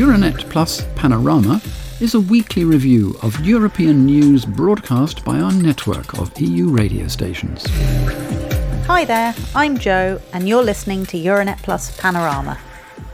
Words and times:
Euranet 0.00 0.48
Plus 0.48 0.82
Panorama 0.94 1.60
is 2.00 2.14
a 2.14 2.20
weekly 2.20 2.64
review 2.64 3.14
of 3.20 3.38
European 3.44 4.06
news 4.06 4.46
broadcast 4.46 5.22
by 5.26 5.38
our 5.38 5.52
network 5.52 6.18
of 6.18 6.32
EU 6.40 6.70
radio 6.70 7.06
stations. 7.06 7.66
Hi 8.86 9.04
there, 9.04 9.34
I'm 9.54 9.76
Jo, 9.76 10.18
and 10.32 10.48
you're 10.48 10.62
listening 10.62 11.04
to 11.04 11.18
Euranet 11.18 11.58
Plus 11.58 11.94
Panorama. 12.00 12.58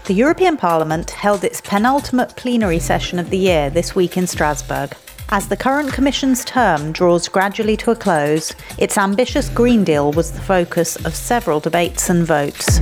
The 0.05 0.15
European 0.15 0.57
Parliament 0.57 1.11
held 1.11 1.43
its 1.43 1.61
penultimate 1.61 2.37
plenary 2.37 2.79
session 2.79 3.19
of 3.19 3.31
the 3.31 3.39
year 3.39 3.69
this 3.69 3.97
week 3.97 4.17
in 4.17 4.29
Strasbourg. 4.29 4.95
As 5.31 5.49
the 5.49 5.57
current 5.57 5.93
Commission's 5.93 6.45
term 6.45 6.93
draws 6.93 7.27
gradually 7.27 7.77
to 7.79 7.91
a 7.91 7.97
close, 7.97 8.55
its 8.79 8.97
ambitious 8.97 9.49
Green 9.49 9.83
Deal 9.83 10.13
was 10.13 10.31
the 10.31 10.41
focus 10.41 10.95
of 11.05 11.17
several 11.17 11.59
debates 11.59 12.11
and 12.11 12.25
votes. 12.25 12.79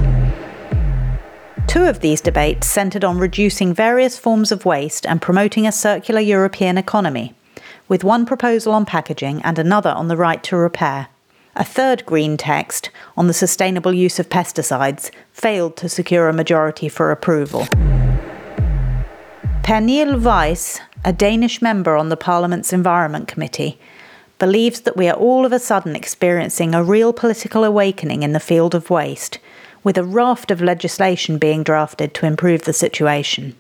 Two 1.75 1.87
of 1.87 1.99
these 1.99 2.21
debates 2.21 2.69
centred 2.69 3.03
on 3.03 3.19
reducing 3.19 3.75
various 3.75 4.17
forms 4.17 4.53
of 4.53 4.65
waste 4.65 5.05
and 5.05 5.21
promoting 5.21 5.67
a 5.67 5.73
circular 5.73 6.21
European 6.21 6.79
economy, 6.79 7.35
with 7.89 8.05
one 8.05 8.25
proposal 8.25 8.73
on 8.73 8.87
packaging 8.87 9.43
and 9.43 9.59
another 9.59 9.91
on 9.91 10.07
the 10.07 10.17
right 10.17 10.41
to 10.45 10.57
repair. 10.57 11.09
A 11.57 11.65
third 11.65 12.07
green 12.07 12.37
text 12.37 12.91
on 13.17 13.27
the 13.27 13.35
sustainable 13.35 13.93
use 13.93 14.21
of 14.21 14.29
pesticides 14.29 15.11
failed 15.33 15.77
to 15.79 15.89
secure 15.89 16.29
a 16.29 16.33
majority 16.33 16.89
for 16.89 17.11
approval. 17.11 17.67
Pernille 19.65 20.23
Weiss, 20.23 20.79
a 21.05 21.13
Danish 21.13 21.61
member 21.61 21.97
on 21.97 22.09
the 22.09 22.17
Parliament's 22.17 22.73
Environment 22.73 23.27
Committee, 23.27 23.81
believes 24.39 24.83
that 24.83 24.97
we 24.97 25.09
are 25.09 25.17
all 25.17 25.45
of 25.45 25.53
a 25.53 25.59
sudden 25.59 25.97
experiencing 25.97 26.73
a 26.73 26.85
real 26.85 27.13
political 27.13 27.65
awakening 27.65 28.23
in 28.23 28.33
the 28.33 28.39
field 28.39 28.77
of 28.77 28.91
waste 28.91 29.41
with 29.85 29.97
a 29.97 30.03
raft 30.03 30.51
of 30.51 30.61
legislation 30.61 31.39
being 31.39 31.63
drafted 31.63 32.15
to 32.15 32.27
improve 32.27 32.63
the 32.63 32.73
situation. 32.73 33.55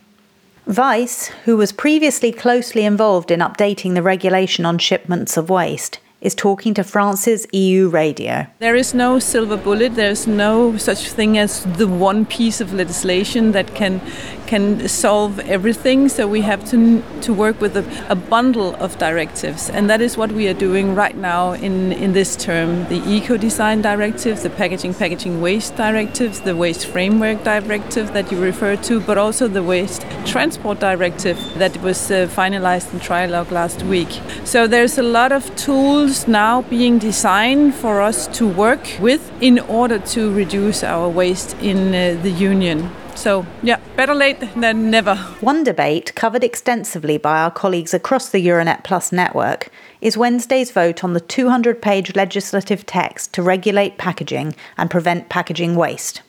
Weiss, 0.67 1.27
who 1.44 1.58
was 1.58 1.72
previously 1.72 2.33
closely 2.33 2.84
involved 2.84 3.30
in 3.30 3.41
updating 3.41 3.94
the 3.94 4.03
regulation 4.03 4.64
on 4.64 4.78
shipments 4.78 5.36
of 5.36 5.50
waste, 5.50 6.00
is 6.22 6.34
talking 6.34 6.72
to 6.72 6.83
France's 6.83 7.47
EU 7.52 7.91
radio. 7.91 8.47
There 8.58 8.75
is 8.75 8.95
no 8.95 9.19
silver 9.19 9.58
bullet. 9.58 9.95
There's 9.95 10.27
no 10.27 10.78
such 10.78 11.12
thing 11.12 11.36
as 11.36 11.64
the 11.77 11.86
one 11.86 12.25
piece 12.25 12.62
of 12.62 12.72
legislation 12.72 13.52
that 13.52 13.75
can 13.75 14.00
can 14.47 14.89
solve 14.89 15.39
everything. 15.41 16.09
So 16.09 16.27
we 16.27 16.42
have 16.42 16.64
to 16.70 17.03
to 17.23 17.33
work 17.33 17.61
with 17.61 17.77
a, 17.77 17.84
a 18.09 18.14
bundle 18.14 18.75
of 18.77 18.98
directives, 18.98 19.70
and 19.70 19.89
that 19.91 20.01
is 20.01 20.17
what 20.17 20.33
we 20.33 20.48
are 20.48 20.59
doing 20.69 20.95
right 20.95 21.17
now 21.17 21.53
in 21.53 21.92
in 21.92 22.12
this 22.12 22.36
term: 22.36 22.86
the 22.89 23.03
eco 23.06 23.36
design 23.36 23.83
directive, 23.83 24.42
the 24.42 24.51
packaging 24.51 24.95
packaging 24.95 25.41
waste 25.41 25.77
directives, 25.77 26.41
the 26.41 26.55
waste 26.55 26.86
framework 26.86 27.42
directive 27.45 28.12
that 28.12 28.31
you 28.31 28.41
referred 28.41 28.83
to, 28.84 29.01
but 29.01 29.19
also 29.19 29.48
the 29.48 29.62
waste 29.62 30.06
transport 30.27 30.81
directive 30.81 31.39
that 31.58 31.77
was 31.83 32.11
uh, 32.11 32.27
finalized 32.27 32.92
in 32.92 33.01
trilogue 33.01 33.53
last 33.53 33.83
week. 33.83 34.20
So 34.45 34.67
there's 34.67 34.98
a 34.98 35.03
lot 35.03 35.33
of 35.33 35.55
tools 35.56 36.27
now 36.29 36.62
being 36.62 36.98
designed 36.98 37.75
for 37.75 38.01
us 38.01 38.27
to 38.39 38.47
work 38.47 38.84
with 39.01 39.31
in 39.41 39.58
order 39.58 39.98
to 39.98 40.33
reduce 40.34 40.83
our 40.83 41.08
waste 41.08 41.56
in 41.61 41.95
uh, 41.95 42.20
the 42.23 42.31
union. 42.31 42.91
So, 43.17 43.47
yeah, 43.62 43.81
better 43.97 44.15
late 44.15 44.41
than 44.57 44.91
never. 44.91 45.17
One 45.41 45.65
debate 45.65 46.15
covered 46.15 46.45
extensively 46.45 47.17
by 47.17 47.41
our 47.41 47.51
colleagues 47.51 47.95
across 47.95 48.29
the 48.29 48.45
Euranet 48.47 48.84
Plus 48.84 49.12
network 49.12 49.70
is 50.01 50.17
Wednesday's 50.17 50.70
vote 50.70 51.03
on 51.03 51.15
the 51.15 51.20
200 51.20 51.81
page 51.81 52.15
legislative 52.15 52.85
text 52.85 53.33
to 53.33 53.42
regulate 53.42 53.97
packaging 53.97 54.55
and 54.77 54.91
prevent 54.91 55.29
packaging 55.29 55.77
waste. 55.77 56.23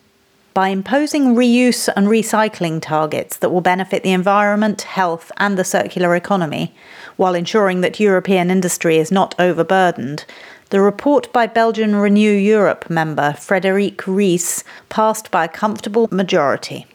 By 0.55 0.69
imposing 0.69 1.35
reuse 1.35 1.89
and 1.97 2.07
recycling 2.07 2.81
targets 2.81 3.35
that 3.39 3.49
will 3.49 3.59
benefit 3.59 4.03
the 4.03 4.13
environment, 4.13 4.83
health, 4.83 5.29
and 5.35 5.57
the 5.57 5.66
circular 5.66 6.16
economy, 6.16 6.73
while 7.17 7.35
ensuring 7.35 7.81
that 7.81 7.99
European 7.99 8.49
industry 8.49 8.97
is 8.97 9.11
not 9.11 9.35
overburdened, 9.38 10.23
the 10.69 10.79
report 10.79 11.33
by 11.33 11.45
Belgian 11.45 11.97
Renew 11.97 12.31
Europe 12.31 12.89
member 12.89 13.33
Frédérique 13.33 14.07
Ries 14.07 14.63
passed 14.88 15.29
by 15.29 15.44
a 15.44 15.49
comfortable 15.49 16.07
majority. 16.09 16.88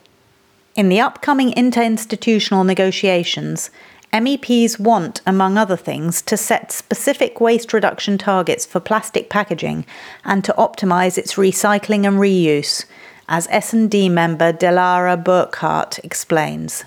In 0.75 0.89
the 0.89 1.01
upcoming 1.01 1.53
interinstitutional 1.53 2.65
negotiations, 2.65 3.69
MEPs 4.11 4.81
want, 4.81 5.21
among 5.27 5.59
other 5.59 5.77
things, 5.77 6.23
to 6.23 6.39
set 6.39 6.73
specific 6.73 7.43
waste 7.43 7.75
reduction 7.75 8.17
targets 8.17 8.65
for 8.65 8.81
plastic 8.81 9.29
packaging 9.29 9.85
and 10.25 10.43
to 10.45 10.55
optimise 10.57 11.19
its 11.19 11.35
recycling 11.35 12.07
and 12.07 12.17
reuse, 12.17 12.87
as 13.31 13.47
S&D 13.51 14.09
member 14.09 14.53
Delara 14.53 15.17
Burkhardt 15.23 16.01
explains. 16.05 16.85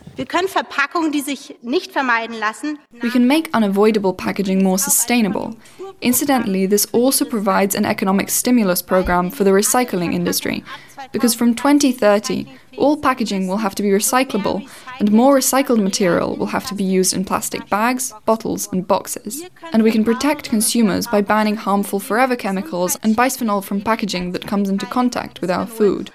We 3.02 3.09
can 3.09 3.28
make 3.28 3.50
unavoidable 3.54 4.14
packaging 4.14 4.62
more 4.62 4.78
sustainable. 4.78 5.56
Incidentally, 6.02 6.66
this 6.66 6.86
also 6.92 7.24
provides 7.24 7.76
an 7.76 7.86
economic 7.86 8.30
stimulus 8.30 8.81
program 8.81 9.31
for 9.31 9.46
the 9.46 9.52
recycling 9.52 10.14
industry, 10.14 10.64
because 11.12 11.36
from 11.36 11.56
2030, 11.56 12.47
all 12.78 12.97
packaging 12.97 13.47
will 13.47 13.58
have 13.58 13.75
to 13.75 13.84
be 13.84 13.90
recyclable, 13.90 14.68
and 15.00 15.12
more 15.12 15.38
recycled 15.38 15.81
material 15.81 16.36
will 16.36 16.47
have 16.47 16.66
to 16.68 16.75
be 16.75 16.84
used 16.84 17.14
in 17.14 17.25
plastic 17.25 17.69
bags, 17.69 18.14
bottles, 18.25 18.68
and 18.72 18.88
boxes. 18.88 19.44
And 19.72 19.84
we 19.84 19.92
can 19.92 20.03
protect 20.03 20.50
consumers 20.50 21.08
by 21.08 21.22
banning 21.22 21.56
harmful 21.56 22.00
forever 22.00 22.36
chemicals 22.36 22.97
and 23.03 23.16
bisphenol 23.16 23.63
from 23.63 23.81
packaging 23.81 24.31
that 24.31 24.47
comes 24.47 24.69
into 24.69 24.86
contact 24.86 25.42
with 25.42 25.52
our 25.52 25.68
food. 25.68 26.12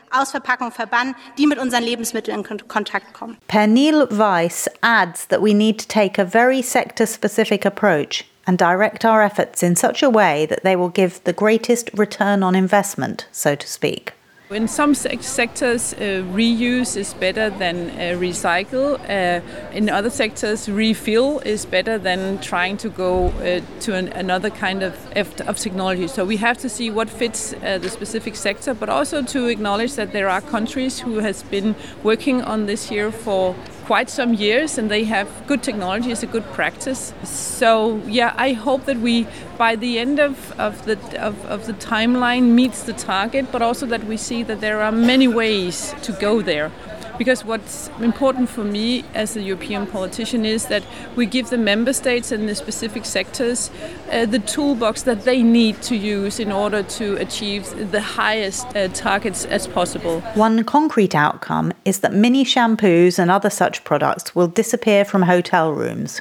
Pernille 3.48 4.10
Weiss 4.10 4.68
adds 4.82 5.26
that 5.26 5.42
we 5.42 5.54
need 5.54 5.78
to 5.78 5.88
take 5.88 6.18
a 6.18 6.24
very 6.24 6.62
sector 6.62 7.06
specific 7.06 7.64
approach 7.64 8.24
and 8.46 8.56
direct 8.56 9.04
our 9.04 9.22
efforts 9.22 9.62
in 9.62 9.76
such 9.76 10.02
a 10.02 10.08
way 10.08 10.46
that 10.46 10.62
they 10.64 10.74
will 10.74 10.88
give 10.88 11.22
the 11.24 11.34
greatest 11.34 11.90
return 11.92 12.42
on 12.42 12.54
investment, 12.54 13.26
so 13.30 13.54
to 13.54 13.66
speak. 13.66 14.14
In 14.50 14.66
some 14.66 14.94
se- 14.94 15.18
sectors, 15.20 15.92
uh, 15.92 16.24
reuse 16.32 16.96
is 16.96 17.12
better 17.12 17.50
than 17.50 17.90
uh, 17.90 18.18
recycle. 18.18 18.98
Uh, 18.98 19.42
in 19.76 19.90
other 19.90 20.08
sectors, 20.08 20.70
refill 20.70 21.40
is 21.40 21.66
better 21.66 21.98
than 21.98 22.38
trying 22.38 22.78
to 22.78 22.88
go 22.88 23.26
uh, 23.28 23.60
to 23.80 23.94
an, 23.94 24.08
another 24.08 24.48
kind 24.48 24.82
of, 24.82 24.94
of 25.14 25.58
technology. 25.58 26.08
So 26.08 26.24
we 26.24 26.38
have 26.38 26.56
to 26.58 26.68
see 26.70 26.88
what 26.88 27.10
fits 27.10 27.52
uh, 27.52 27.76
the 27.76 27.90
specific 27.90 28.36
sector, 28.36 28.72
but 28.72 28.88
also 28.88 29.20
to 29.22 29.48
acknowledge 29.48 29.96
that 29.96 30.12
there 30.12 30.30
are 30.30 30.40
countries 30.40 30.98
who 30.98 31.18
has 31.18 31.42
been 31.42 31.74
working 32.02 32.40
on 32.40 32.64
this 32.64 32.88
here 32.88 33.12
for 33.12 33.54
quite 33.88 34.10
some 34.10 34.34
years 34.34 34.76
and 34.76 34.90
they 34.90 35.04
have 35.04 35.26
good 35.46 35.62
technology 35.62 36.10
as 36.12 36.22
a 36.22 36.26
good 36.26 36.44
practice. 36.52 37.14
So 37.24 38.02
yeah, 38.06 38.34
I 38.36 38.52
hope 38.52 38.84
that 38.84 38.98
we 38.98 39.26
by 39.56 39.76
the 39.76 39.98
end 39.98 40.18
of, 40.20 40.52
of 40.60 40.84
the 40.84 40.96
of, 41.28 41.34
of 41.46 41.64
the 41.64 41.72
timeline 41.72 42.44
meets 42.60 42.82
the 42.82 42.92
target, 42.92 43.50
but 43.50 43.62
also 43.62 43.86
that 43.86 44.04
we 44.04 44.18
see 44.18 44.42
that 44.42 44.60
there 44.60 44.82
are 44.82 44.92
many 44.92 45.26
ways 45.26 45.94
to 46.02 46.12
go 46.12 46.42
there. 46.42 46.70
Because 47.18 47.44
what's 47.44 47.90
important 48.00 48.48
for 48.48 48.64
me 48.64 49.04
as 49.14 49.36
a 49.36 49.42
European 49.42 49.86
politician 49.86 50.44
is 50.44 50.66
that 50.66 50.82
we 51.16 51.26
give 51.26 51.50
the 51.50 51.58
member 51.58 51.92
states 51.92 52.32
and 52.32 52.48
the 52.48 52.54
specific 52.54 53.04
sectors 53.04 53.70
uh, 54.12 54.24
the 54.24 54.38
toolbox 54.38 55.02
that 55.02 55.24
they 55.24 55.42
need 55.42 55.82
to 55.82 55.96
use 55.96 56.38
in 56.38 56.52
order 56.52 56.82
to 56.82 57.16
achieve 57.16 57.90
the 57.90 58.00
highest 58.00 58.66
uh, 58.76 58.88
targets 58.88 59.44
as 59.44 59.66
possible. 59.66 60.20
One 60.34 60.64
concrete 60.64 61.14
outcome 61.14 61.72
is 61.84 62.00
that 62.00 62.12
mini 62.12 62.44
shampoos 62.44 63.18
and 63.18 63.30
other 63.30 63.50
such 63.50 63.84
products 63.84 64.34
will 64.34 64.48
disappear 64.48 65.04
from 65.04 65.22
hotel 65.22 65.72
rooms. 65.72 66.20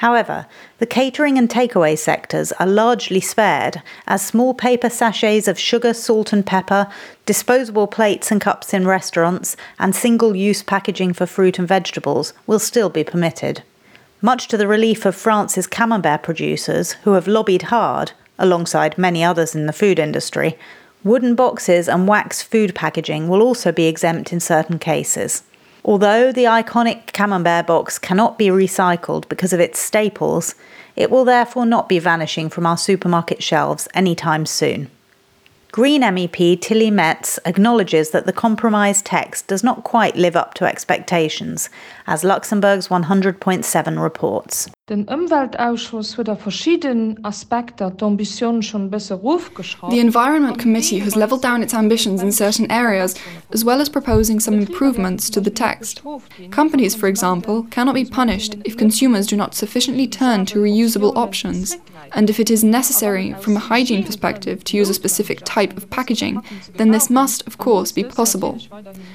However, 0.00 0.46
the 0.78 0.86
catering 0.86 1.36
and 1.36 1.46
takeaway 1.46 1.98
sectors 1.98 2.52
are 2.52 2.66
largely 2.66 3.20
spared, 3.20 3.82
as 4.06 4.24
small 4.24 4.54
paper 4.54 4.88
sachets 4.88 5.46
of 5.46 5.58
sugar, 5.58 5.92
salt, 5.92 6.32
and 6.32 6.46
pepper, 6.46 6.88
disposable 7.26 7.86
plates 7.86 8.30
and 8.30 8.40
cups 8.40 8.72
in 8.72 8.88
restaurants, 8.88 9.58
and 9.78 9.94
single 9.94 10.34
use 10.34 10.62
packaging 10.62 11.12
for 11.12 11.26
fruit 11.26 11.58
and 11.58 11.68
vegetables 11.68 12.32
will 12.46 12.58
still 12.58 12.88
be 12.88 13.04
permitted. 13.04 13.62
Much 14.22 14.48
to 14.48 14.56
the 14.56 14.66
relief 14.66 15.04
of 15.04 15.14
France's 15.14 15.66
camembert 15.66 16.22
producers, 16.22 16.92
who 17.04 17.12
have 17.12 17.28
lobbied 17.28 17.64
hard, 17.64 18.12
alongside 18.38 18.96
many 18.96 19.22
others 19.22 19.54
in 19.54 19.66
the 19.66 19.70
food 19.70 19.98
industry, 19.98 20.56
wooden 21.04 21.34
boxes 21.34 21.90
and 21.90 22.08
wax 22.08 22.42
food 22.42 22.74
packaging 22.74 23.28
will 23.28 23.42
also 23.42 23.70
be 23.70 23.84
exempt 23.84 24.32
in 24.32 24.40
certain 24.40 24.78
cases. 24.78 25.42
Although 25.84 26.32
the 26.32 26.44
iconic 26.44 27.12
Camembert 27.12 27.66
box 27.66 27.98
cannot 27.98 28.38
be 28.38 28.48
recycled 28.48 29.28
because 29.28 29.52
of 29.52 29.60
its 29.60 29.78
staples, 29.78 30.54
it 30.96 31.10
will 31.10 31.24
therefore 31.24 31.66
not 31.66 31.88
be 31.88 31.98
vanishing 31.98 32.50
from 32.50 32.66
our 32.66 32.76
supermarket 32.76 33.42
shelves 33.42 33.88
anytime 33.94 34.44
soon. 34.46 34.90
Green 35.72 36.02
MEP 36.02 36.60
Tilly 36.60 36.90
Metz 36.90 37.38
acknowledges 37.44 38.10
that 38.10 38.26
the 38.26 38.32
compromise 38.32 39.02
text 39.02 39.46
does 39.46 39.62
not 39.62 39.84
quite 39.84 40.16
live 40.16 40.34
up 40.34 40.54
to 40.54 40.64
expectations, 40.64 41.70
as 42.08 42.24
Luxembourg's 42.24 42.88
100.7 42.88 44.02
reports. 44.02 44.68
Den 44.88 45.06
Umweltausschuss 45.06 46.16
huet 46.16 46.36
verschieden 46.40 47.20
Aspekte 47.22 47.92
d'Ambition 47.92 48.60
schon 48.62 48.90
besser 48.90 49.16
The 49.16 50.00
Environment 50.00 50.58
Committee 50.58 50.98
has 50.98 51.14
leveled 51.14 51.42
down 51.42 51.62
its 51.62 51.74
ambitions 51.74 52.20
in 52.20 52.32
certain 52.32 52.68
areas, 52.72 53.14
as 53.52 53.64
well 53.64 53.80
as 53.80 53.88
proposing 53.88 54.40
some 54.40 54.54
improvements 54.54 55.30
to 55.30 55.40
the 55.40 55.50
text. 55.50 56.02
Companies, 56.50 56.96
for 56.96 57.06
example, 57.06 57.62
cannot 57.70 57.94
be 57.94 58.04
punished 58.04 58.56
if 58.64 58.76
consumers 58.76 59.28
do 59.28 59.36
not 59.36 59.54
sufficiently 59.54 60.08
turn 60.08 60.44
to 60.46 60.58
reusable 60.58 61.14
options. 61.14 61.76
And 62.12 62.28
if 62.28 62.40
it 62.40 62.50
is 62.50 62.64
necessary 62.64 63.34
from 63.34 63.56
a 63.56 63.60
hygiene 63.60 64.04
perspective 64.04 64.64
to 64.64 64.76
use 64.76 64.88
a 64.88 64.94
specific 64.94 65.40
type 65.44 65.76
of 65.76 65.88
packaging, 65.90 66.42
then 66.74 66.90
this 66.90 67.08
must, 67.10 67.46
of 67.46 67.58
course, 67.58 67.92
be 67.92 68.04
possible. 68.04 68.58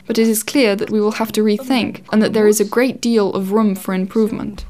But 0.07 0.17
it 0.17 0.27
is 0.27 0.43
clear 0.43 0.75
that 0.75 0.89
we 0.89 1.01
will 1.01 1.11
have 1.11 1.31
to 1.33 1.43
rethink 1.43 2.01
and 2.11 2.21
that 2.21 2.33
there 2.33 2.47
is 2.47 2.59
a 2.59 2.65
great 2.65 3.01
deal 3.01 3.33
of 3.33 3.51
room 3.51 3.75
for 3.75 3.93
improvement. 3.93 4.65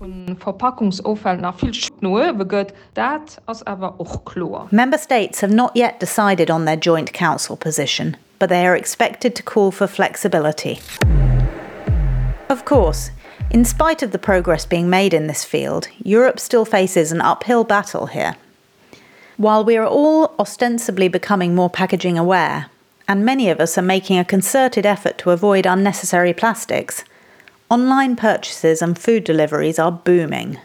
Member 4.71 4.97
states 4.97 5.41
have 5.41 5.51
not 5.51 5.75
yet 5.75 5.99
decided 5.99 6.49
on 6.49 6.65
their 6.65 6.75
joint 6.75 7.13
council 7.13 7.55
position, 7.55 8.17
but 8.39 8.49
they 8.49 8.65
are 8.65 8.75
expected 8.75 9.35
to 9.35 9.43
call 9.43 9.71
for 9.71 9.87
flexibility. 9.87 10.79
Of 12.49 12.65
course, 12.65 13.11
in 13.51 13.63
spite 13.63 14.01
of 14.01 14.11
the 14.11 14.19
progress 14.19 14.65
being 14.65 14.89
made 14.89 15.13
in 15.13 15.27
this 15.27 15.43
field, 15.43 15.87
Europe 16.03 16.39
still 16.39 16.65
faces 16.65 17.11
an 17.11 17.21
uphill 17.21 17.63
battle 17.63 18.07
here. 18.07 18.35
While 19.37 19.63
we 19.63 19.77
are 19.77 19.85
all 19.85 20.33
ostensibly 20.39 21.07
becoming 21.07 21.53
more 21.53 21.69
packaging 21.69 22.17
aware, 22.17 22.67
and 23.07 23.25
many 23.25 23.49
of 23.49 23.59
us 23.59 23.77
are 23.77 23.83
making 23.83 24.17
a 24.17 24.25
concerted 24.25 24.85
effort 24.85 25.17
to 25.19 25.31
avoid 25.31 25.65
unnecessary 25.65 26.33
plastics, 26.33 27.03
online 27.69 28.15
purchases 28.15 28.81
and 28.81 28.97
food 28.97 29.23
deliveries 29.23 29.77
are 29.77 29.91
booming. 29.91 30.57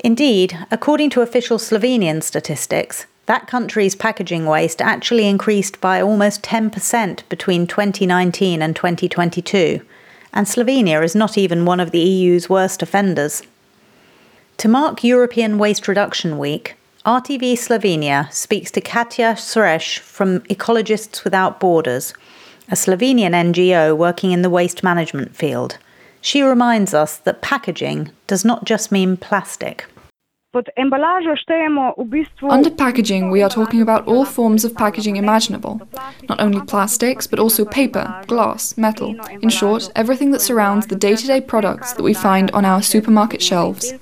Indeed, 0.00 0.56
according 0.70 1.10
to 1.10 1.22
official 1.22 1.58
Slovenian 1.58 2.22
statistics, 2.22 3.06
that 3.26 3.46
country's 3.46 3.94
packaging 3.94 4.46
waste 4.46 4.80
actually 4.80 5.26
increased 5.26 5.80
by 5.80 6.00
almost 6.00 6.42
10% 6.42 7.28
between 7.28 7.66
2019 7.66 8.62
and 8.62 8.74
2022 8.74 9.82
and 10.32 10.46
Slovenia 10.46 11.02
is 11.02 11.14
not 11.14 11.38
even 11.38 11.64
one 11.64 11.80
of 11.80 11.90
the 11.90 11.98
EU's 11.98 12.48
worst 12.48 12.82
offenders. 12.82 13.42
To 14.58 14.68
mark 14.68 15.04
European 15.04 15.58
Waste 15.58 15.86
Reduction 15.88 16.38
Week, 16.38 16.76
RTV 17.06 17.52
Slovenia 17.52 18.30
speaks 18.32 18.70
to 18.72 18.80
Katja 18.80 19.34
Sreš 19.34 19.98
from 19.98 20.40
Ecologists 20.40 21.24
Without 21.24 21.60
Borders, 21.60 22.12
a 22.68 22.74
Slovenian 22.74 23.32
NGO 23.32 23.96
working 23.96 24.32
in 24.32 24.42
the 24.42 24.50
waste 24.50 24.82
management 24.82 25.34
field. 25.34 25.78
She 26.20 26.42
reminds 26.42 26.92
us 26.92 27.16
that 27.18 27.40
packaging 27.40 28.10
does 28.26 28.44
not 28.44 28.64
just 28.64 28.92
mean 28.92 29.16
plastic. 29.16 29.86
Under 32.50 32.70
packaging, 32.70 33.30
we 33.30 33.42
are 33.42 33.50
talking 33.50 33.82
about 33.82 34.06
all 34.08 34.24
forms 34.24 34.64
of 34.64 34.74
packaging 34.74 35.16
imaginable. 35.16 35.80
Not 36.26 36.40
only 36.40 36.62
plastics, 36.62 37.26
but 37.26 37.38
also 37.38 37.66
paper, 37.66 38.24
glass, 38.26 38.76
metal. 38.78 39.14
In 39.42 39.50
short, 39.50 39.90
everything 39.94 40.30
that 40.30 40.40
surrounds 40.40 40.86
the 40.86 40.96
day 40.96 41.16
to 41.16 41.26
day 41.26 41.42
products 41.42 41.92
that 41.92 42.02
we 42.02 42.14
find 42.14 42.50
on 42.52 42.64
our 42.64 42.80
supermarket 42.80 43.42
shelves. 43.42 43.92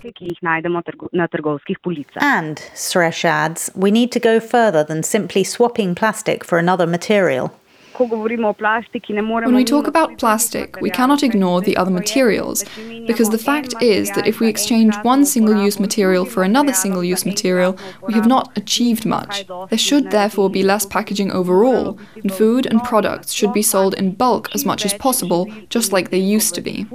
And, 2.20 2.56
Sreš 2.74 3.24
adds, 3.24 3.70
we 3.74 3.90
need 3.90 4.12
to 4.12 4.20
go 4.20 4.38
further 4.38 4.84
than 4.84 5.02
simply 5.02 5.42
swapping 5.42 5.96
plastic 5.96 6.44
for 6.44 6.58
another 6.58 6.86
material. 6.86 7.52
When 7.98 9.54
we 9.54 9.64
talk 9.64 9.86
about 9.86 10.18
plastic, 10.18 10.76
we 10.82 10.90
cannot 10.90 11.22
ignore 11.22 11.62
the 11.62 11.76
other 11.78 11.90
materials, 11.90 12.62
because 13.06 13.30
the 13.30 13.38
fact 13.38 13.74
is 13.80 14.10
that 14.10 14.26
if 14.26 14.38
we 14.38 14.48
exchange 14.48 14.94
one 14.96 15.24
single 15.24 15.62
use 15.62 15.80
material 15.80 16.26
for 16.26 16.42
another 16.42 16.74
single 16.74 17.02
use 17.02 17.24
material, 17.24 17.78
we 18.06 18.12
have 18.12 18.26
not 18.26 18.56
achieved 18.56 19.06
much. 19.06 19.46
There 19.70 19.78
should 19.78 20.10
therefore 20.10 20.50
be 20.50 20.62
less 20.62 20.84
packaging 20.84 21.30
overall, 21.30 21.98
and 22.16 22.32
food 22.32 22.66
and 22.66 22.82
products 22.84 23.32
should 23.32 23.54
be 23.54 23.62
sold 23.62 23.94
in 23.94 24.12
bulk 24.12 24.54
as 24.54 24.66
much 24.66 24.84
as 24.84 24.92
possible, 24.92 25.46
just 25.70 25.90
like 25.92 26.10
they 26.10 26.18
used 26.18 26.54
to 26.56 26.60
be. 26.60 26.86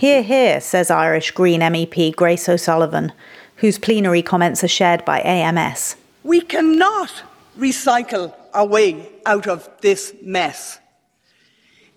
Here, 0.00 0.22
here, 0.22 0.60
says 0.60 0.90
Irish 0.90 1.30
Green 1.30 1.60
MEP 1.60 2.16
Grace 2.16 2.48
O'Sullivan, 2.48 3.12
whose 3.56 3.78
plenary 3.78 4.22
comments 4.22 4.64
are 4.64 4.68
shared 4.68 5.04
by 5.04 5.20
AMS. 5.20 5.96
We 6.24 6.40
cannot 6.40 7.22
recycle 7.56 8.34
our 8.52 8.66
way 8.66 9.08
out 9.26 9.46
of 9.46 9.68
this 9.80 10.14
mess. 10.22 10.78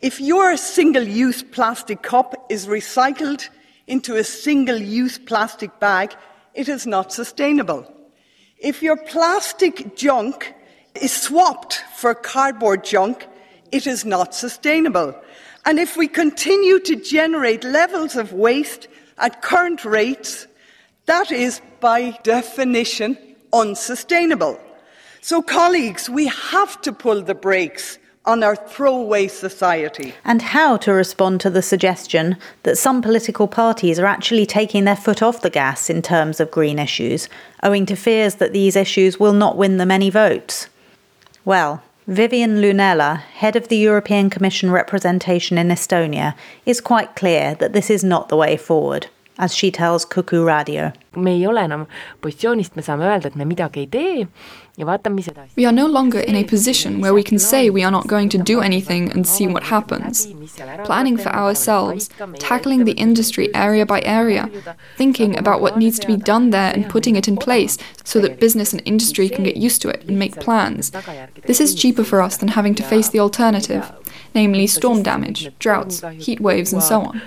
If 0.02 0.20
your 0.20 0.58
single 0.58 1.04
use 1.04 1.42
plastic 1.42 2.02
cup 2.02 2.46
is 2.50 2.68
recycled 2.68 3.50
into 3.88 4.16
a 4.16 4.24
single 4.24 4.78
use 4.78 5.18
plastic 5.18 5.80
bag, 5.80 6.16
it 6.54 6.70
is 6.70 6.86
not 6.86 7.12
sustainable. 7.12 7.92
If 8.58 8.82
your 8.82 8.98
plastic 8.98 9.96
junk 9.96 10.54
is 10.96 11.12
swapped 11.12 11.84
for 11.96 12.14
cardboard 12.14 12.84
junk, 12.84 13.28
it 13.72 13.86
is 13.88 14.06
not 14.06 14.34
sustainable. 14.34 15.16
And 15.66 15.80
if 15.80 15.98
we 15.98 16.08
continue 16.08 16.80
to 16.80 16.96
generate 16.96 17.64
levels 17.64 18.16
of 18.16 18.34
waste 18.34 18.88
at 19.18 19.42
current 19.42 19.84
rates, 19.84 20.48
that 21.06 21.32
is 21.32 21.62
by 21.80 22.12
definition 22.24 23.18
unsustainable. 23.52 24.60
So, 25.28 25.42
colleagues, 25.42 26.08
we 26.08 26.28
have 26.28 26.80
to 26.84 26.94
pull 26.94 27.24
the 27.24 27.34
brakes 27.34 27.98
on 28.26 28.44
our 28.44 28.56
throwaway 28.56 29.28
society. 29.28 30.14
And 30.24 30.40
how 30.40 30.78
to 30.78 30.94
respond 30.94 31.42
to 31.42 31.50
the 31.50 31.64
suggestion 31.64 32.38
that 32.62 32.78
some 32.78 33.02
political 33.02 33.48
parties 33.48 33.98
are 33.98 34.06
actually 34.06 34.46
taking 34.46 34.84
their 34.84 34.96
foot 34.96 35.24
off 35.24 35.42
the 35.42 35.50
gas 35.50 35.90
in 35.90 36.04
terms 36.04 36.40
of 36.40 36.52
green 36.52 36.78
issues, 36.78 37.28
owing 37.64 37.88
to 37.88 37.96
fears 37.96 38.36
that 38.36 38.54
these 38.54 38.76
issues 38.76 39.20
will 39.20 39.34
not 39.34 39.58
win 39.58 39.78
them 39.78 39.90
any 39.90 40.12
votes. 40.12 40.70
Well, 41.44 41.82
Vivian 42.06 42.58
Loonela, 42.58 43.18
head 43.18 43.56
of 43.56 43.68
the 43.68 43.78
European 43.78 44.30
Commission 44.30 44.70
representation 44.70 45.58
in 45.58 45.70
Estonia, 45.70 46.36
is 46.68 46.80
quite 46.80 47.16
clear 47.16 47.56
that 47.56 47.74
this 47.74 47.90
is 47.90 48.04
not 48.04 48.30
the 48.30 48.38
way 48.38 48.58
forward, 48.58 49.08
as 49.38 49.56
she 49.56 49.72
tells 49.72 50.06
Kuku 50.06 50.46
Radio. 50.46 50.92
me 51.16 51.32
ei 51.32 51.46
ole 51.48 51.62
enam 51.62 51.88
positsioonist, 52.22 52.76
me 52.76 52.82
saame 52.82 53.06
öelda, 53.08 53.28
et 53.28 53.36
me 53.36 53.46
midagi 53.46 53.80
ei 53.80 53.88
tee 53.88 54.28
We 54.78 55.66
are 55.66 55.72
no 55.72 55.86
longer 55.88 56.20
in 56.20 56.36
a 56.36 56.44
position 56.44 57.00
where 57.00 57.14
we 57.14 57.24
can 57.24 57.40
say 57.40 57.70
we 57.70 57.82
are 57.82 57.92
not 57.92 58.08
going 58.08 58.28
to 58.30 58.38
do 58.38 58.60
anything 58.60 59.10
and 59.10 59.26
see 59.26 59.48
what 59.48 59.64
happens. 59.64 60.28
Planning 60.84 61.16
for 61.16 61.30
ourselves, 61.30 62.10
tackling 62.40 62.84
the 62.84 62.92
industry 62.92 63.56
area 63.56 63.86
by 63.86 64.02
area, 64.02 64.50
thinking 64.98 65.38
about 65.38 65.62
what 65.62 65.78
needs 65.78 65.98
to 66.00 66.08
be 66.08 66.18
done 66.18 66.50
there 66.50 66.74
and 66.74 66.90
putting 66.90 67.16
it 67.16 67.30
in 67.30 67.38
place 67.38 67.78
so 68.04 68.20
that 68.20 68.42
business 68.42 68.74
and 68.74 68.82
industry 68.84 69.30
can 69.30 69.46
get 69.46 69.56
used 69.56 69.82
to 69.84 69.90
it 69.90 70.04
and 70.10 70.20
make 70.20 70.42
plans. 70.42 70.92
This 71.46 71.62
is 71.62 71.74
cheaper 71.74 72.04
for 72.04 72.22
us 72.22 72.36
than 72.36 72.50
having 72.50 72.76
to 72.76 72.84
face 72.84 73.08
the 73.08 73.22
alternative, 73.22 73.90
namely 74.36 74.68
storm 74.68 75.02
damage, 75.02 75.50
droughts, 75.58 76.04
heat 76.20 76.40
waves 76.40 76.72
and 76.74 76.84
so 76.84 77.02
on. 77.02 77.22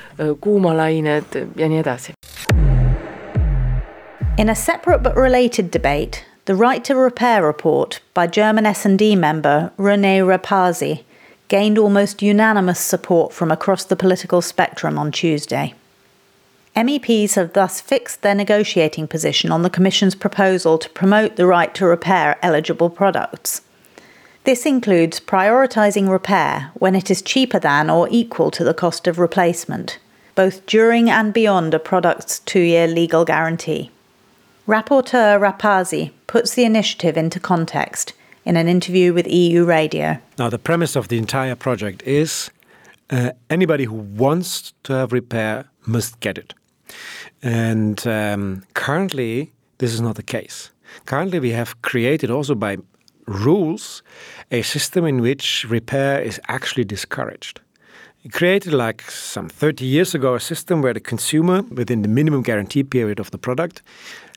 In 4.38 4.48
a 4.48 4.54
separate 4.54 5.02
but 5.02 5.16
related 5.16 5.72
debate, 5.72 6.24
the 6.44 6.54
Right 6.54 6.84
to 6.84 6.94
Repair 6.94 7.44
report 7.44 8.00
by 8.14 8.26
German 8.28 8.66
S&D 8.66 9.16
member 9.16 9.72
René 9.76 10.20
Repasi 10.20 11.02
gained 11.48 11.78
almost 11.78 12.22
unanimous 12.22 12.78
support 12.78 13.32
from 13.32 13.50
across 13.50 13.84
the 13.84 13.96
political 13.96 14.40
spectrum 14.40 14.98
on 14.98 15.10
Tuesday. 15.10 15.74
MEPs 16.76 17.34
have 17.34 17.54
thus 17.54 17.80
fixed 17.80 18.22
their 18.22 18.34
negotiating 18.34 19.08
position 19.08 19.50
on 19.50 19.62
the 19.62 19.70
Commission's 19.70 20.14
proposal 20.14 20.78
to 20.78 20.88
promote 20.90 21.36
the 21.36 21.46
right 21.46 21.74
to 21.74 21.84
repair 21.84 22.38
eligible 22.40 22.88
products. 22.88 23.62
This 24.48 24.64
includes 24.64 25.20
prioritising 25.20 26.08
repair 26.08 26.70
when 26.72 26.94
it 26.94 27.10
is 27.10 27.20
cheaper 27.20 27.58
than 27.58 27.90
or 27.90 28.08
equal 28.10 28.50
to 28.52 28.64
the 28.64 28.72
cost 28.72 29.06
of 29.06 29.18
replacement, 29.18 29.98
both 30.34 30.64
during 30.64 31.10
and 31.10 31.34
beyond 31.34 31.74
a 31.74 31.78
product's 31.78 32.38
two 32.38 32.60
year 32.60 32.86
legal 32.86 33.26
guarantee. 33.26 33.90
Rapporteur 34.66 35.38
Repasi 35.38 36.12
puts 36.26 36.54
the 36.54 36.64
initiative 36.64 37.18
into 37.18 37.38
context 37.38 38.14
in 38.46 38.56
an 38.56 38.68
interview 38.68 39.12
with 39.12 39.26
EU 39.26 39.66
Radio. 39.66 40.16
Now, 40.38 40.48
the 40.48 40.58
premise 40.58 40.96
of 40.96 41.08
the 41.08 41.18
entire 41.18 41.54
project 41.54 42.02
is 42.04 42.50
uh, 43.10 43.32
anybody 43.50 43.84
who 43.84 43.96
wants 43.96 44.72
to 44.84 44.94
have 44.94 45.12
repair 45.12 45.66
must 45.84 46.20
get 46.20 46.38
it. 46.38 46.54
And 47.42 48.06
um, 48.06 48.64
currently, 48.72 49.52
this 49.76 49.92
is 49.92 50.00
not 50.00 50.16
the 50.16 50.22
case. 50.22 50.70
Currently, 51.04 51.38
we 51.38 51.50
have 51.50 51.82
created 51.82 52.30
also 52.30 52.54
by 52.54 52.78
rules 53.28 54.02
a 54.50 54.62
system 54.62 55.04
in 55.04 55.20
which 55.20 55.66
repair 55.68 56.20
is 56.20 56.40
actually 56.48 56.84
discouraged. 56.84 57.60
We 58.24 58.30
created, 58.30 58.72
like 58.72 59.10
some 59.10 59.48
30 59.48 59.84
years 59.84 60.14
ago, 60.14 60.34
a 60.34 60.40
system 60.40 60.82
where 60.82 60.94
the 60.94 61.00
consumer, 61.00 61.62
within 61.62 62.02
the 62.02 62.08
minimum 62.08 62.42
guarantee 62.42 62.82
period 62.82 63.20
of 63.20 63.30
the 63.30 63.38
product, 63.38 63.82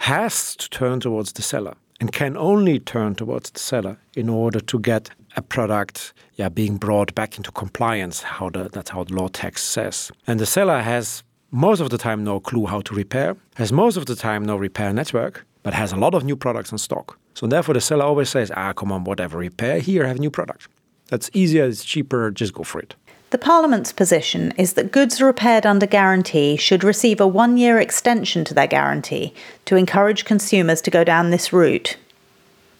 has 0.01 0.55
to 0.57 0.69
turn 0.69 1.00
towards 1.00 1.33
the 1.33 1.41
seller 1.41 1.75
and 2.00 2.12
can 2.12 2.38
only 2.38 2.79
turn 2.79 3.15
towards 3.15 3.50
the 3.51 3.60
seller 3.60 3.98
in 4.15 4.29
order 4.29 4.60
to 4.60 4.79
get 4.79 5.10
a 5.36 5.41
product 5.41 6.13
yeah, 6.36 6.50
being 6.50 6.77
brought 6.77 7.15
back 7.15 7.38
into 7.38 7.51
compliance. 7.51 8.21
How 8.21 8.50
the, 8.50 8.69
that's 8.69 8.91
how 8.91 9.03
the 9.03 9.13
law 9.13 9.29
text 9.29 9.69
says. 9.69 10.12
And 10.27 10.39
the 10.39 10.45
seller 10.45 10.81
has 10.81 11.24
most 11.51 11.79
of 11.79 11.89
the 11.89 11.98
time 11.98 12.24
no 12.24 12.39
clue 12.39 12.65
how 12.65 12.81
to 12.81 12.95
repair, 12.95 13.36
has 13.55 13.71
most 13.71 13.98
of 13.98 14.05
the 14.05 14.15
time 14.15 14.43
no 14.43 14.57
repair 14.57 14.93
network, 14.93 15.45
but 15.63 15.74
has 15.74 15.91
a 15.91 15.98
lot 15.98 16.13
of 16.13 16.24
new 16.24 16.36
products 16.36 16.71
in 16.71 16.77
stock. 16.77 17.17
So 17.33 17.47
therefore 17.47 17.73
the 17.73 17.81
seller 17.81 18.05
always 18.05 18.29
says, 18.29 18.51
ah, 18.55 18.73
come 18.73 18.91
on, 18.91 19.03
whatever, 19.03 19.38
repair, 19.38 19.79
here, 19.79 20.05
have 20.05 20.17
a 20.17 20.19
new 20.19 20.31
product. 20.31 20.67
That's 21.07 21.29
easier, 21.33 21.65
it's 21.65 21.83
cheaper, 21.83 22.31
just 22.31 22.53
go 22.53 22.63
for 22.63 22.79
it. 22.79 22.95
The 23.31 23.38
Parliament's 23.38 23.93
position 23.93 24.51
is 24.57 24.73
that 24.73 24.91
goods 24.91 25.21
repaired 25.21 25.65
under 25.65 25.85
guarantee 25.85 26.57
should 26.57 26.83
receive 26.83 27.21
a 27.21 27.27
one 27.27 27.57
year 27.57 27.79
extension 27.79 28.43
to 28.43 28.53
their 28.53 28.67
guarantee 28.67 29.33
to 29.65 29.77
encourage 29.77 30.25
consumers 30.25 30.81
to 30.81 30.91
go 30.91 31.05
down 31.05 31.29
this 31.29 31.53
route. 31.53 31.97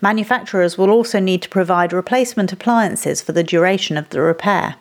Manufacturers 0.02 0.78
will 0.78 0.90
also 0.90 1.20
need 1.20 1.42
to 1.44 1.50
provide 1.50 1.94
replacement 1.94 2.52
appliances 2.52 3.22
for 3.22 3.32
the 3.32 3.44
duration 3.44 3.98
of 3.98 4.10
the 4.10 4.20
repair. 4.20 4.76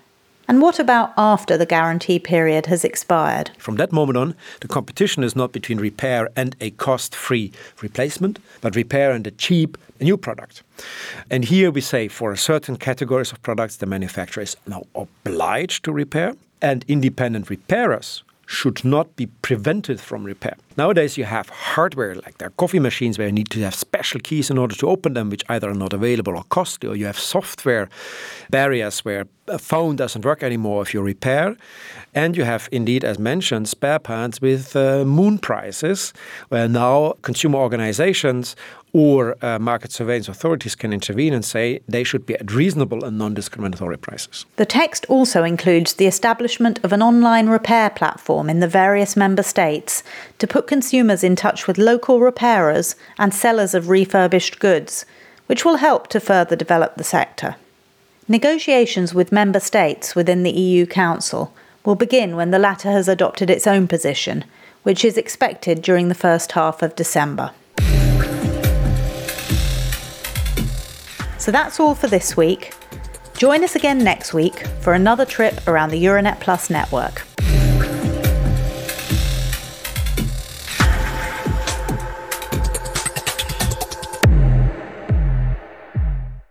And 0.51 0.61
what 0.61 0.81
about 0.81 1.13
after 1.17 1.57
the 1.57 1.65
guarantee 1.65 2.19
period 2.19 2.67
has 2.67 2.85
expired? 2.85 3.53
From 3.57 3.77
that 3.77 3.93
moment 3.93 4.19
on, 4.19 4.35
the 4.61 4.67
competition 4.67 5.23
is 5.23 5.37
not 5.37 5.53
between 5.53 5.79
repair 5.79 6.29
and 6.35 6.57
a 6.61 6.71
cost 6.71 7.15
free 7.15 7.53
replacement, 7.81 8.41
but 8.61 8.75
repair 8.75 9.13
and 9.13 9.25
a 9.29 9.31
cheap 9.31 9.79
new 10.01 10.17
product. 10.17 10.65
And 11.31 11.45
here 11.45 11.71
we 11.71 11.81
say 11.81 12.09
for 12.09 12.35
certain 12.35 12.77
categories 12.79 13.31
of 13.31 13.41
products, 13.43 13.77
the 13.77 13.87
manufacturer 13.87 14.43
is 14.43 14.57
now 14.67 14.83
obliged 14.97 15.85
to 15.85 15.93
repair, 15.93 16.35
and 16.61 16.85
independent 16.89 17.49
repairers 17.49 18.25
should 18.51 18.85
not 18.85 19.15
be 19.15 19.27
prevented 19.43 20.01
from 20.01 20.25
repair. 20.25 20.57
Nowadays, 20.77 21.17
you 21.17 21.23
have 21.23 21.49
hardware 21.49 22.17
like 22.17 22.39
there 22.39 22.49
are 22.49 22.57
coffee 22.57 22.81
machines 22.81 23.17
where 23.17 23.29
you 23.29 23.33
need 23.33 23.51
to 23.51 23.61
have 23.61 23.77
special 23.77 24.19
keys 24.19 24.51
in 24.51 24.59
order 24.59 24.75
to 24.75 24.89
open 24.89 25.15
them, 25.15 25.31
which 25.31 25.45
either 25.49 25.71
are 25.71 25.75
not 25.75 25.93
available 25.93 26.37
or 26.37 26.43
costly, 26.49 26.89
or 26.89 26.97
you 26.97 27.07
have 27.07 27.19
software 27.19 27.89
barriers 28.51 29.05
where 29.05 29.27
a 29.51 29.59
phone 29.59 29.97
doesn't 29.97 30.25
work 30.25 30.43
anymore 30.43 30.83
if 30.83 30.95
you 30.95 31.03
repair. 31.03 31.57
And 32.15 32.37
you 32.37 32.45
have, 32.45 32.69
indeed, 32.73 33.05
as 33.05 33.19
mentioned, 33.19 33.69
spare 33.69 33.99
parts 33.99 34.41
with 34.41 34.75
uh, 34.75 35.05
moon 35.05 35.39
prices, 35.39 36.13
where 36.49 36.69
now 36.69 37.15
consumer 37.23 37.59
organizations 37.59 38.57
or 38.93 39.37
uh, 39.45 39.59
market 39.59 39.93
surveillance 39.93 40.29
authorities 40.29 40.75
can 40.75 40.93
intervene 40.93 41.33
and 41.33 41.45
say 41.45 41.81
they 41.89 42.03
should 42.03 42.27
be 42.27 42.35
at 42.35 42.53
reasonable 42.53 43.05
and 43.05 43.19
non 43.19 43.35
discriminatory 43.35 43.97
prices. 43.97 44.47
The 44.57 44.67
text 44.67 45.07
also 45.09 45.45
includes 45.45 45.95
the 45.95 46.07
establishment 46.07 46.81
of 46.83 46.93
an 46.93 47.03
online 47.03 47.49
repair 47.49 47.91
platform 47.91 48.51
in 48.51 48.61
the 48.61 48.69
various 48.69 49.17
member 49.17 49.43
states 49.43 50.03
to 50.39 50.47
put 50.47 50.67
consumers 50.67 51.23
in 51.23 51.37
touch 51.37 51.67
with 51.67 51.79
local 51.79 52.21
repairers 52.21 52.97
and 53.19 53.33
sellers 53.33 53.75
of 53.75 53.89
refurbished 53.89 54.59
goods, 54.59 55.05
which 55.47 55.65
will 55.65 55.77
help 55.77 56.09
to 56.09 56.21
further 56.21 56.57
develop 56.57 56.97
the 56.97 57.05
sector. 57.05 57.57
Negotiations 58.31 59.13
with 59.13 59.33
member 59.33 59.59
states 59.59 60.15
within 60.15 60.45
the 60.45 60.53
EU 60.53 60.87
Council 60.87 61.53
will 61.85 61.97
begin 61.97 62.37
when 62.37 62.53
the 62.53 62.61
latter 62.61 62.89
has 62.89 63.09
adopted 63.09 63.51
its 63.51 63.67
own 63.67 63.89
position, 63.89 64.45
which 64.85 65.05
is 65.05 65.19
expected 65.19 65.83
during 65.83 66.07
the 66.07 66.15
first 66.15 66.53
half 66.53 66.81
of 66.81 66.95
December. 66.95 67.51
So 71.39 71.51
that's 71.51 71.81
all 71.81 71.97
for 71.97 72.07
this 72.07 72.37
week. 72.37 72.73
Join 73.37 73.65
us 73.65 73.75
again 73.75 73.99
next 73.99 74.33
week 74.33 74.65
for 74.81 74.93
another 74.93 75.25
trip 75.25 75.67
around 75.67 75.91
the 75.91 76.05
Euranet 76.05 76.39
Plus 76.39 76.71
network. 76.71 77.23